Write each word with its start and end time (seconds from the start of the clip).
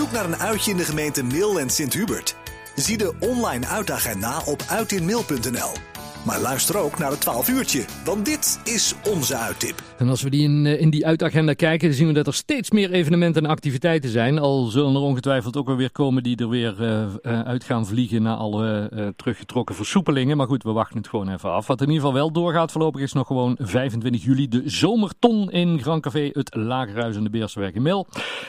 zoek 0.00 0.12
naar 0.12 0.24
een 0.24 0.36
uitje 0.36 0.70
in 0.70 0.76
de 0.76 0.84
gemeente 0.84 1.22
Mil 1.22 1.60
en 1.60 1.70
Sint-Hubert? 1.70 2.36
Zie 2.74 2.96
de 2.96 3.14
online 3.18 3.66
uitagenda 3.66 4.42
op 4.44 4.62
uitinmil.nl. 4.68 5.89
Maar 6.24 6.40
luister 6.40 6.76
ook 6.76 6.98
naar 6.98 7.10
het 7.10 7.20
12 7.20 7.48
uurtje, 7.48 7.84
want 8.04 8.24
dit 8.24 8.60
is 8.64 8.94
onze 9.10 9.36
uittip. 9.36 9.82
En 9.98 10.08
als 10.08 10.22
we 10.22 10.30
die 10.30 10.42
in, 10.42 10.66
eh, 10.66 10.80
in 10.80 10.90
die 10.90 11.06
uitagenda 11.06 11.52
kijken, 11.52 11.94
zien 11.94 12.06
we 12.06 12.12
dat 12.12 12.26
er 12.26 12.34
steeds 12.34 12.70
meer 12.70 12.90
evenementen 12.90 13.44
en 13.44 13.50
activiteiten 13.50 14.10
zijn. 14.10 14.38
Al 14.38 14.64
zullen 14.64 14.94
er 14.94 15.00
ongetwijfeld 15.00 15.56
ook 15.56 15.76
weer 15.76 15.92
komen 15.92 16.22
die 16.22 16.36
er 16.36 16.48
weer 16.48 16.74
uh, 16.80 17.42
uit 17.42 17.64
gaan 17.64 17.86
vliegen 17.86 18.22
na 18.22 18.36
alle 18.36 19.12
teruggetrokken 19.16 19.74
versoepelingen. 19.74 20.36
Maar 20.36 20.46
goed, 20.46 20.62
we 20.62 20.72
wachten 20.72 20.96
het 20.96 21.08
gewoon 21.08 21.32
even 21.32 21.50
af. 21.50 21.66
Wat 21.66 21.80
in 21.80 21.86
ieder 21.86 22.00
geval 22.02 22.18
wel 22.18 22.32
doorgaat 22.32 22.72
voorlopig 22.72 23.00
is 23.00 23.12
nog 23.12 23.26
gewoon 23.26 23.56
25 23.60 24.24
juli 24.24 24.48
de 24.48 24.62
zomerton 24.64 25.50
in 25.50 25.82
Grand 25.82 26.02
Café, 26.02 26.30
het 26.32 26.54
Lagerhuis 26.54 27.16
in 27.16 27.24
de 27.24 27.30
Beerswerk 27.30 27.74
in 27.74 27.82
Mil. 27.82 28.06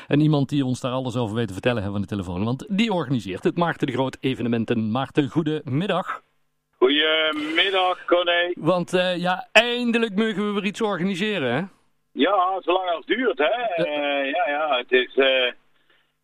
En 0.08 0.20
iemand 0.20 0.50
die 0.50 0.66
ons 0.66 0.80
daar 0.80 0.92
alles 0.92 1.16
over 1.16 1.36
weet 1.36 1.48
te 1.48 1.54
vertellen 1.54 1.82
hebben 1.82 1.96
aan 1.96 2.08
de 2.08 2.16
telefoon, 2.16 2.44
want 2.44 2.66
die 2.68 2.94
organiseert 2.94 3.44
het 3.44 3.58
Maarten 3.58 3.88
de 3.88 3.94
Groot 3.94 4.17
evenementen. 4.20 4.91
Maarten, 4.91 5.30
goedemiddag. 5.30 6.22
Goedemiddag, 6.81 8.05
Corné. 8.05 8.52
Want 8.55 8.94
uh, 8.94 9.17
ja, 9.17 9.48
eindelijk 9.52 10.16
mogen 10.16 10.48
we 10.48 10.53
weer 10.53 10.66
iets 10.66 10.81
organiseren, 10.81 11.53
hè? 11.53 11.62
Ja, 12.12 12.62
zolang 12.62 12.89
als 12.89 13.05
het 13.05 13.17
duurt, 13.17 13.38
hè. 13.38 13.85
Uh, 13.85 14.31
ja, 14.31 14.49
ja, 14.49 14.77
het 14.77 14.91
is... 14.91 15.16
Uh, 15.16 15.52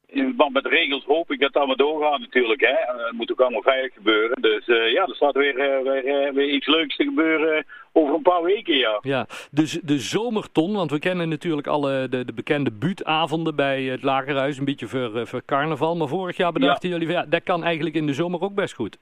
in 0.08 0.24
verband 0.24 0.54
met 0.54 0.64
de 0.64 0.70
regels 0.70 1.04
hoop 1.06 1.32
ik 1.32 1.40
dat 1.40 1.48
het 1.48 1.58
allemaal 1.58 1.76
doorgaat 1.76 2.20
natuurlijk, 2.20 2.62
hè. 2.62 3.04
Het 3.06 3.12
moet 3.12 3.32
ook 3.32 3.42
allemaal 3.42 3.62
veilig 3.62 3.94
gebeuren. 3.94 4.42
Dus 4.42 4.66
ja, 4.66 5.06
er 5.06 5.16
staat 5.16 5.34
weer, 5.34 5.56
weer, 5.84 6.34
weer, 6.34 6.50
iets 6.50 6.68
leuks 6.68 6.96
te 6.96 7.04
gebeuren 7.04 7.66
over 7.92 8.16
een 8.16 8.22
paar 8.22 8.44
weken, 8.44 8.78
ja. 8.78 9.00
Ja, 9.02 9.28
dus 9.52 9.72
de 9.72 10.00
zomerton, 10.00 10.74
want 10.74 10.92
we 10.92 11.00
kennen 11.00 11.30
natuurlijk 11.30 11.68
alle 11.68 12.08
de, 12.10 12.26
de 12.26 12.34
bekende 12.34 12.72
buurtavonden 12.72 13.56
bij 13.56 13.84
het 13.84 14.04
Lagerhuis, 14.04 14.58
een 14.58 14.66
beetje 14.66 14.88
voor, 14.88 15.28
voor 15.28 15.46
carnaval. 15.46 15.96
Maar 15.96 16.08
vorig 16.08 16.38
jaar 16.38 16.52
bedachten 16.52 16.90
jullie, 16.90 17.08
ja, 17.08 17.26
dat 17.26 17.44
kan 17.44 17.64
eigenlijk 17.64 17.96
in 17.96 18.06
de 18.06 18.14
zomer 18.14 18.42
ook 18.42 18.54
best 18.54 18.74
goed. 18.74 18.98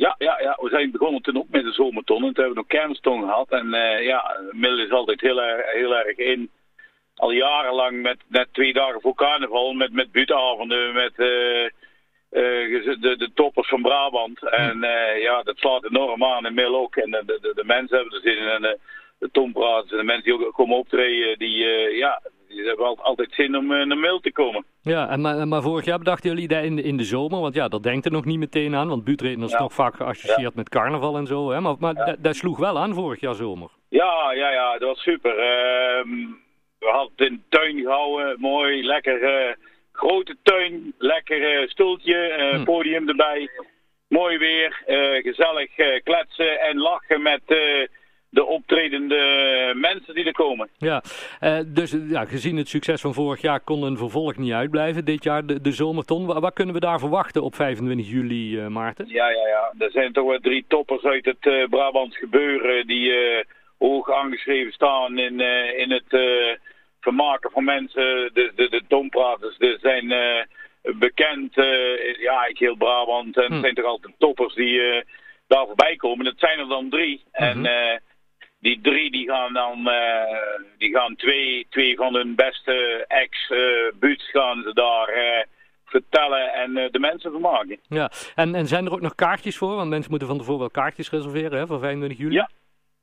Ja, 0.00 0.14
ja, 0.18 0.40
ja, 0.40 0.58
we 0.60 0.68
zijn 0.68 0.90
begonnen 0.90 1.22
toen 1.22 1.36
ook 1.36 1.48
met 1.48 1.64
de 1.64 1.72
zomerton. 1.72 2.24
En 2.24 2.34
toen 2.34 2.44
hebben 2.44 2.64
we 2.64 2.66
nog 2.68 2.80
kerstton 2.80 3.22
gehad. 3.22 3.50
En 3.50 3.66
uh, 3.66 4.04
ja, 4.04 4.40
Middel 4.50 4.78
is 4.78 4.90
altijd 4.90 5.20
heel 5.20 5.42
erg, 5.42 5.72
heel 5.72 5.96
erg 5.96 6.16
in. 6.16 6.50
Al 7.14 7.30
jarenlang 7.30 8.02
met 8.02 8.18
net 8.28 8.48
twee 8.52 8.72
dagen 8.72 9.00
voor 9.00 9.14
carnaval. 9.14 9.72
Met, 9.72 9.92
met 9.92 10.12
buurtavonden, 10.12 10.92
met 10.92 11.12
uh, 11.16 11.64
uh, 12.32 13.00
de, 13.00 13.14
de 13.16 13.30
toppers 13.34 13.68
van 13.68 13.82
Brabant. 13.82 14.48
En 14.50 14.78
ja, 15.20 15.42
dat 15.42 15.56
slaat 15.58 15.84
enorm 15.84 16.24
aan 16.24 16.46
in 16.46 16.54
Middel 16.54 16.76
ook. 16.76 16.96
En 16.96 17.10
de, 17.10 17.22
de, 17.26 17.52
de 17.54 17.64
mensen 17.64 17.96
hebben 17.96 18.14
er 18.14 18.20
zin 18.22 18.38
in. 18.38 18.48
En 18.48 18.62
de, 19.18 19.30
tompraters 19.32 19.90
en 19.90 19.98
de 19.98 20.04
mensen 20.04 20.24
die 20.24 20.46
ook 20.46 20.54
komen 20.54 20.76
optreden, 20.76 21.38
die, 21.38 21.66
ja, 21.96 22.22
die 22.50 22.64
hebben 22.64 22.96
altijd 22.96 23.32
zin 23.32 23.56
om 23.56 23.66
naar 23.66 23.98
Mil 23.98 24.20
te 24.20 24.32
komen. 24.32 24.64
Ja, 24.82 25.08
en 25.08 25.20
maar, 25.20 25.48
maar 25.48 25.62
vorig 25.62 25.84
jaar 25.84 25.98
bedachten 25.98 26.30
jullie 26.30 26.48
dat 26.48 26.64
in 26.64 26.76
de, 26.76 26.82
in 26.82 26.96
de 26.96 27.04
zomer, 27.04 27.40
want 27.40 27.54
ja, 27.54 27.68
dat 27.68 27.82
denkt 27.82 28.04
er 28.04 28.12
nog 28.12 28.24
niet 28.24 28.38
meteen 28.38 28.74
aan, 28.74 28.88
want 28.88 29.04
buurtreden 29.04 29.44
is 29.44 29.50
toch 29.50 29.72
vaak 29.72 29.94
geassocieerd 29.94 30.54
met 30.54 30.68
carnaval 30.68 31.16
en 31.16 31.26
zo, 31.26 31.50
hè? 31.50 31.60
maar, 31.60 31.74
maar 31.78 32.16
dat 32.18 32.36
sloeg 32.36 32.58
wel 32.58 32.78
aan 32.78 32.94
vorig 32.94 33.20
jaar 33.20 33.34
zomer. 33.34 33.70
Ja, 33.88 34.32
ja, 34.32 34.52
ja, 34.52 34.78
dat 34.78 34.88
was 34.88 35.02
super. 35.02 35.32
Uh, 35.32 36.28
we 36.78 36.86
hadden 36.86 37.12
de 37.16 37.38
tuin 37.48 37.80
gehouden, 37.80 38.40
mooi, 38.40 38.84
lekker 38.84 39.22
uh, 39.22 39.54
grote 39.92 40.36
tuin, 40.42 40.94
lekker 40.98 41.62
uh, 41.62 41.68
stoeltje, 41.68 42.50
hm. 42.56 42.64
podium 42.64 43.08
erbij, 43.08 43.48
mooi 44.08 44.38
weer, 44.38 44.82
gezellig 45.22 45.70
kletsen 46.02 46.60
en 46.60 46.78
lachen 46.78 47.22
met 47.22 47.42
de 48.30 48.44
optredende 48.44 49.72
mensen 49.76 50.14
die 50.14 50.24
er 50.24 50.32
komen. 50.32 50.68
Ja, 50.78 51.02
uh, 51.40 51.58
dus 51.66 51.96
ja, 52.08 52.24
gezien 52.24 52.56
het 52.56 52.68
succes 52.68 53.00
van 53.00 53.14
vorig 53.14 53.40
jaar 53.40 53.60
kon 53.60 53.82
een 53.82 53.96
vervolg 53.96 54.36
niet 54.36 54.52
uitblijven. 54.52 55.04
Dit 55.04 55.24
jaar 55.24 55.46
de, 55.46 55.60
de 55.60 55.72
zomerton. 55.72 56.26
Wat, 56.26 56.38
wat 56.40 56.52
kunnen 56.52 56.74
we 56.74 56.80
daar 56.80 56.98
verwachten 56.98 57.42
op 57.42 57.54
25 57.54 58.08
juli, 58.08 58.56
uh, 58.56 58.66
Maarten? 58.66 59.08
Ja, 59.08 59.30
ja, 59.30 59.46
ja. 59.46 59.74
Er 59.78 59.90
zijn 59.90 60.12
toch 60.12 60.26
wel 60.26 60.38
drie 60.38 60.64
toppers 60.68 61.02
uit 61.02 61.24
het 61.24 61.46
uh, 61.46 61.68
Brabants 61.68 62.18
gebeuren 62.18 62.86
die 62.86 63.12
hoog 63.78 64.12
aangeschreven 64.12 64.72
staan 64.72 65.18
in, 65.18 65.40
in 65.76 65.90
het 65.90 66.20
vermaken 67.00 67.50
van 67.50 67.64
mensen. 67.64 68.30
De, 68.32 68.52
de, 68.56 68.68
de 68.68 68.82
tompraters 68.88 69.58
er 69.58 69.78
zijn 69.80 70.14
bekend, 70.82 71.54
ja, 72.18 72.46
ik 72.46 72.58
heel 72.58 72.76
Brabant. 72.76 73.36
En 73.36 73.46
hm. 73.46 73.52
het 73.52 73.62
zijn 73.62 73.74
toch 73.74 73.84
altijd 73.84 74.14
toppers 74.18 74.54
die 74.54 75.04
daar 75.46 75.66
voorbij 75.66 75.96
komen. 75.96 76.24
Dat 76.24 76.38
zijn 76.38 76.58
er 76.58 76.68
dan 76.68 76.90
drie. 76.90 77.24
Mm 77.32 77.46
-hmm. 77.46 77.64
En 77.66 78.02
die 78.60 78.80
drie 78.82 79.10
die 79.10 79.28
gaan 79.28 79.52
dan 79.52 79.78
uh, 79.78 80.58
die 80.78 80.90
gaan 80.90 81.16
twee, 81.16 81.66
twee 81.70 81.96
van 81.96 82.14
hun 82.14 82.34
beste 82.34 83.04
ex-buurts 83.08 84.28
uh, 84.28 84.42
gaan 84.42 84.62
ze 84.62 84.74
daar 84.74 85.16
uh, 85.16 85.42
vertellen 85.84 86.52
en 86.52 86.88
de 86.90 86.98
mensen 86.98 87.30
vermaken. 87.30 87.78
Ja, 87.88 88.10
en, 88.34 88.54
en 88.54 88.66
zijn 88.66 88.86
er 88.86 88.92
ook 88.92 89.00
nog 89.00 89.14
kaartjes 89.14 89.56
voor? 89.56 89.74
Want 89.74 89.88
mensen 89.88 90.10
moeten 90.10 90.28
van 90.28 90.38
tevoren 90.38 90.60
wel 90.60 90.70
kaartjes 90.70 91.10
reserveren 91.10 91.58
hè, 91.58 91.66
voor 91.66 91.78
25 91.78 92.18
juli. 92.18 92.34
Ja, 92.34 92.50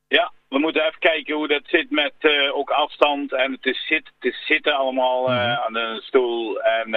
ja, 0.08 0.32
we 0.50 0.60
moeten 0.60 0.86
even 0.86 1.00
kijken 1.00 1.36
hoe 1.36 1.48
dat 1.48 1.64
zit 1.66 1.92
met 1.92 2.14
ook 2.54 2.70
afstand. 2.70 3.34
En 3.34 3.52
het 3.52 3.66
is, 3.66 3.86
zit, 3.88 4.12
het 4.20 4.34
is 4.34 4.46
zitten 4.46 4.74
allemaal 4.76 5.22
mm 5.22 5.28
-hmm. 5.28 5.38
aan 5.38 5.74
de 5.74 6.02
stoel 6.04 6.62
en 6.62 6.96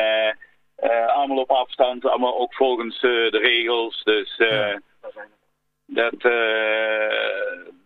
allemaal 1.06 1.38
op 1.38 1.50
afstand. 1.50 2.06
Allemaal 2.06 2.38
ook 2.38 2.54
volgens 2.54 3.00
de 3.00 3.38
regels. 3.42 4.02
Dus 4.04 4.36
ja. 4.36 4.80
dat 5.86 6.22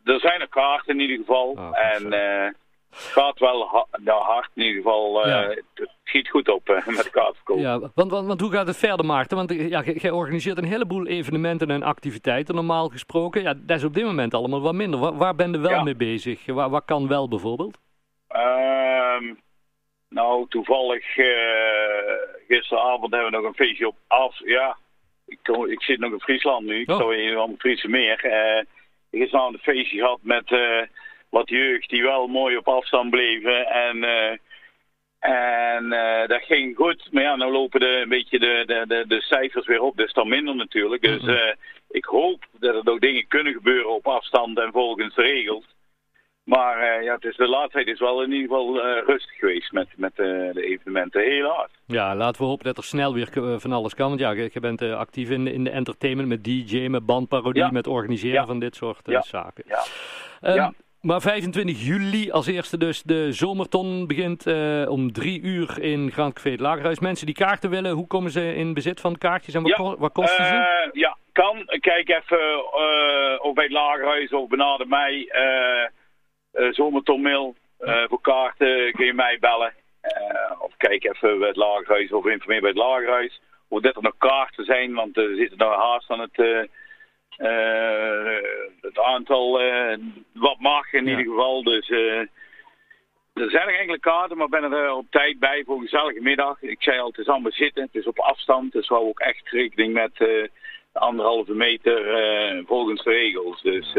er 0.04 0.20
zijn 0.20 0.40
er 0.40 0.48
kaarten 0.48 0.94
in 0.94 1.00
ieder 1.00 1.16
geval. 1.16 1.50
Oh, 1.50 1.78
en 1.78 2.02
uh, 2.12 2.44
het 2.90 3.12
gaat 3.12 3.38
wel 3.38 3.68
ha 3.68 3.86
nou, 4.02 4.22
hard 4.22 4.50
in 4.54 4.62
ieder 4.62 4.82
geval. 4.82 5.26
Uh, 5.26 5.30
ja. 5.30 5.48
Het 5.74 5.90
schiet 6.04 6.28
goed 6.28 6.48
op 6.48 6.68
uh, 6.68 6.86
met 6.86 7.10
kaartverkoop. 7.10 7.58
Ja, 7.58 7.78
want, 7.78 8.10
want, 8.10 8.26
want, 8.26 8.40
hoe 8.40 8.50
gaat 8.50 8.66
het 8.66 8.76
verder, 8.76 9.06
Maarten? 9.06 9.36
Want 9.36 9.52
ja, 9.52 9.82
jij 9.82 10.10
organiseert 10.10 10.58
een 10.58 10.64
heleboel 10.64 11.06
evenementen 11.06 11.70
en 11.70 11.82
activiteiten 11.82 12.54
normaal 12.54 12.88
gesproken. 12.88 13.42
Ja, 13.42 13.54
dat 13.56 13.76
is 13.76 13.84
op 13.84 13.94
dit 13.94 14.04
moment 14.04 14.34
allemaal 14.34 14.60
wat 14.60 14.74
minder. 14.74 15.00
Waar, 15.00 15.16
waar 15.16 15.34
ben 15.34 15.52
je 15.52 15.58
wel 15.58 15.70
ja. 15.70 15.82
mee 15.82 15.96
bezig? 15.96 16.46
Waar, 16.46 16.70
waar 16.70 16.84
kan 16.84 17.08
wel 17.08 17.28
bijvoorbeeld? 17.28 17.78
Um, 18.36 19.40
nou, 20.08 20.48
toevallig 20.48 21.04
gisteravond 22.48 23.12
hebben 23.12 23.30
we 23.30 23.36
nog 23.36 23.44
een 23.44 23.54
feestje 23.54 23.88
op 23.88 23.96
af. 24.06 24.38
Ja, 24.44 24.76
ik, 25.26 25.48
ik 25.68 25.82
zit 25.82 25.98
nog 25.98 26.12
in 26.12 26.20
Friesland 26.20 26.66
nu. 26.66 26.80
Ik 26.80 26.90
oh. 26.90 27.08
hier 27.08 27.40
aan 27.40 27.50
het 27.50 27.60
Friese 27.60 27.88
meer 27.88 28.18
gisteravond 29.18 29.54
een 29.54 29.74
feestje 29.74 29.98
gehad 29.98 30.18
met 30.22 30.50
uh, 30.50 30.82
wat 31.30 31.48
jeugd 31.48 31.88
die 31.88 32.02
wel 32.02 32.26
mooi 32.26 32.56
op 32.56 32.68
afstand 32.68 33.10
bleven. 33.10 33.66
En, 33.66 33.96
uh, 33.96 34.30
en 35.18 35.84
uh, 35.84 36.26
dat 36.26 36.42
ging 36.42 36.76
goed. 36.76 37.08
Maar 37.10 37.22
ja, 37.22 37.36
nou 37.36 37.52
lopen 37.52 37.80
de, 37.80 38.00
een 38.02 38.08
beetje 38.08 38.38
de, 38.38 38.62
de, 38.66 38.84
de, 38.86 39.04
de 39.06 39.20
cijfers 39.20 39.66
weer 39.66 39.80
op. 39.80 39.96
Dus 39.96 40.12
dan 40.12 40.28
minder 40.28 40.54
natuurlijk. 40.56 41.02
Dus 41.02 41.54
ik 41.90 42.04
hoop 42.04 42.44
dat 42.58 42.86
er 42.86 42.92
ook 42.92 43.00
dingen 43.00 43.28
kunnen 43.28 43.52
gebeuren 43.52 43.94
op 43.94 44.06
afstand 44.06 44.58
en 44.58 44.72
volgens 44.72 45.14
de 45.14 45.22
regels. 45.22 45.64
Maar 46.44 46.98
uh, 46.98 47.04
ja, 47.04 47.14
het 47.14 47.24
is 47.24 47.36
de 47.36 47.48
laatste 47.48 47.72
tijd 47.72 47.86
is 47.86 48.00
wel 48.00 48.22
in 48.22 48.32
ieder 48.32 48.48
geval 48.48 48.76
uh, 48.76 49.02
rustig 49.06 49.38
geweest 49.38 49.72
met, 49.72 49.88
met 49.96 50.12
uh, 50.16 50.52
de 50.52 50.64
evenementen, 50.64 51.22
helaas. 51.22 51.70
Ja, 51.86 52.14
laten 52.14 52.40
we 52.40 52.46
hopen 52.46 52.64
dat 52.64 52.76
er 52.76 52.84
snel 52.84 53.14
weer 53.14 53.28
van 53.60 53.72
alles 53.72 53.94
kan. 53.94 54.08
Want 54.08 54.20
ja, 54.20 54.30
je 54.30 54.60
bent 54.60 54.82
actief 54.82 55.30
in, 55.30 55.46
in 55.46 55.64
de 55.64 55.70
entertainment 55.70 56.28
met 56.28 56.44
DJ, 56.44 56.86
met 56.88 57.06
bandparodie, 57.06 57.62
ja. 57.62 57.70
met 57.70 57.86
organiseren 57.86 58.40
ja. 58.40 58.46
van 58.46 58.58
dit 58.58 58.76
soort 58.76 59.00
ja. 59.04 59.22
zaken. 59.22 59.64
Um, 60.42 60.74
maar 61.00 61.20
25 61.20 61.80
juli 61.80 62.30
als 62.30 62.46
eerste 62.46 62.78
dus 62.78 63.02
de 63.02 63.32
zomerton 63.32 64.06
begint 64.06 64.46
om 64.88 65.12
drie 65.12 65.40
uur 65.40 65.82
in 65.82 66.10
Grand 66.10 66.34
Café 66.34 66.50
het 66.50 66.60
Lagerhuis. 66.60 66.98
Mensen 66.98 67.26
die 67.26 67.34
kaarten 67.34 67.70
willen, 67.70 67.92
hoe 67.92 68.06
komen 68.06 68.30
ze 68.30 68.54
in 68.54 68.74
bezit 68.74 69.00
van 69.00 69.18
kaartjes 69.18 69.54
en 69.54 69.62
wat, 69.62 69.72
ko 69.72 69.96
wat 69.98 70.12
kosten 70.12 70.44
ze? 70.44 70.90
ja, 70.92 71.16
kan. 71.32 71.64
Kijk 71.80 72.08
even 72.08 72.72
of 73.42 73.54
bij 73.54 73.64
het 73.64 73.72
Lagerhuis 73.72 74.32
of 74.32 74.48
benader 74.48 74.88
mij 74.88 75.28
uh, 76.54 76.72
zomertonmail. 76.72 77.54
Uh, 77.80 78.04
voor 78.08 78.20
kaarten 78.20 78.92
kun 78.92 79.06
je 79.06 79.14
mij 79.14 79.38
bellen. 79.40 79.72
Uh, 80.02 80.62
of 80.62 80.76
kijk 80.76 81.04
even 81.04 81.38
bij 81.38 81.48
het 81.48 81.56
lagerhuis 81.56 82.12
of 82.12 82.26
informeer 82.26 82.60
bij 82.60 82.70
het 82.70 82.78
lagerhuis. 82.78 83.40
Hoe 83.68 83.80
dat 83.80 83.96
er 83.96 84.02
nog 84.02 84.16
kaarten 84.18 84.64
zijn, 84.64 84.94
want 84.94 85.16
er 85.16 85.36
zitten 85.36 85.58
nog 85.58 85.74
haast 85.74 86.10
aan 86.10 86.20
het, 86.20 86.68
het 88.80 88.98
aantal 88.98 89.60
wat 90.32 90.58
mag 90.58 90.92
in 90.92 91.04
ja. 91.04 91.10
ieder 91.10 91.24
geval. 91.24 91.62
Dus 91.62 91.88
er 91.88 93.50
zijn 93.50 93.66
nog 93.66 93.76
enkele 93.76 94.00
kaarten, 94.00 94.36
maar 94.36 94.48
ben 94.48 94.72
er 94.72 94.92
op 94.92 95.06
tijd 95.10 95.38
bij 95.38 95.62
voor 95.64 95.74
een 95.74 95.82
gezellige 95.82 96.20
middag. 96.20 96.62
Ik 96.62 96.82
zei 96.82 96.98
al, 96.98 97.06
het 97.06 97.18
is 97.18 97.26
allemaal 97.26 97.52
zitten, 97.52 97.82
het 97.82 97.94
is 97.94 98.06
op 98.06 98.18
afstand. 98.18 98.72
Dus 98.72 98.88
we 98.88 98.98
ook 98.98 99.20
echt 99.20 99.48
rekening 99.48 99.92
met 99.92 100.16
de 100.16 100.50
anderhalve 100.92 101.54
meter 101.54 102.02
volgens 102.66 103.02
de 103.02 103.10
regels. 103.10 103.62
Dus... 103.62 103.94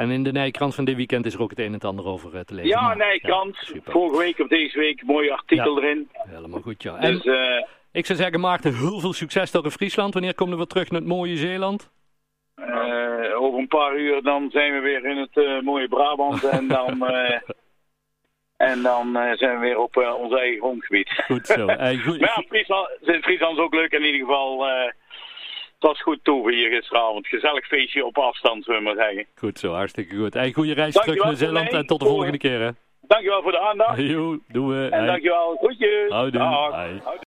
En 0.00 0.10
in 0.10 0.22
de 0.22 0.32
Nijkrant 0.32 0.74
van 0.74 0.84
dit 0.84 0.96
weekend 0.96 1.26
is 1.26 1.34
er 1.34 1.42
ook 1.42 1.50
het 1.50 1.58
een 1.58 1.66
en 1.66 1.72
het 1.72 1.84
ander 1.84 2.04
over 2.04 2.34
uh, 2.34 2.40
te 2.40 2.54
lezen. 2.54 2.70
Ja, 2.70 2.94
Nijkrant. 2.94 3.56
Ja, 3.72 3.80
Vorige 3.84 4.18
week 4.18 4.38
of 4.38 4.48
deze 4.48 4.78
week, 4.78 5.02
mooi 5.02 5.30
artikel 5.30 5.80
ja, 5.80 5.82
erin. 5.82 6.08
Helemaal 6.12 6.60
goed, 6.60 6.82
ja. 6.82 6.98
Dus, 6.98 7.24
en, 7.24 7.32
uh, 7.32 7.64
ik 7.92 8.06
zou 8.06 8.18
zeggen, 8.18 8.40
Maarten, 8.40 8.76
heel 8.76 9.00
veel 9.00 9.12
succes 9.12 9.50
door 9.50 9.64
in 9.64 9.70
Friesland. 9.70 10.14
Wanneer 10.14 10.34
komen 10.34 10.52
we 10.52 10.58
weer 10.58 10.66
terug 10.66 10.90
naar 10.90 11.00
het 11.00 11.08
mooie 11.08 11.36
Zeeland? 11.36 11.90
Uh, 12.56 13.42
over 13.42 13.58
een 13.58 13.68
paar 13.68 13.96
uur 13.96 14.22
dan 14.22 14.50
zijn 14.50 14.72
we 14.72 14.78
weer 14.78 15.04
in 15.04 15.16
het 15.16 15.64
mooie 15.64 15.88
Brabant. 15.88 16.44
en 16.44 16.68
dan 16.68 17.04
En 18.56 18.82
dan 18.82 19.12
zijn 19.12 19.54
we 19.54 19.58
weer 19.58 19.78
op 19.78 19.96
ons 19.96 20.34
eigen 20.34 20.58
grondgebied. 20.58 21.22
Goed 21.26 21.46
zo. 21.46 21.66
goed. 22.04 22.20
maar 22.20 22.32
ja, 22.36 22.44
Friesland, 22.48 22.88
Friesland 23.02 23.56
is 23.56 23.62
ook 23.62 23.74
leuk 23.74 23.92
in 23.92 24.04
ieder 24.04 24.20
geval. 24.20 24.66
Het 25.80 25.88
was 25.88 26.02
goed 26.02 26.24
toe 26.24 26.52
hier 26.52 26.70
gisteravond. 26.70 27.26
Gezellig 27.26 27.66
feestje 27.66 28.04
op 28.06 28.18
afstand, 28.18 28.64
zullen 28.64 28.78
we 28.78 28.84
maar 28.84 29.04
zeggen. 29.04 29.26
Goed 29.34 29.58
zo, 29.58 29.72
hartstikke 29.72 30.16
goed. 30.16 30.34
Hey, 30.34 30.52
goede 30.52 30.72
reis 30.72 30.94
terug 30.94 31.24
naar 31.24 31.36
Zeeland 31.36 31.72
en 31.72 31.86
tot 31.86 32.00
de 32.00 32.06
volgende 32.06 32.38
keer. 32.38 32.60
Hè. 32.60 32.70
Dankjewel 33.00 33.42
voor 33.42 33.52
de 33.52 33.60
aandacht. 33.60 33.98
Jo, 33.98 34.38
doen 34.48 34.68
we. 34.68 34.88
En 34.88 35.06
dankjewel. 35.06 35.56
Groetjes. 35.56 36.08
Houdoe. 36.08 36.40